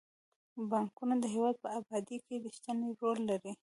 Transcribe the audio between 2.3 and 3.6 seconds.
رښتینی رول لري.